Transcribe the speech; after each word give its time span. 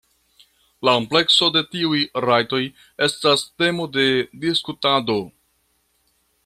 La 0.87 0.93
amplekso 0.99 1.49
de 1.57 1.61
tiuj 1.75 1.99
rajtoj 2.25 2.63
estas 3.09 3.47
temo 3.63 3.89
de 3.99 4.09
diskutado. 4.47 5.21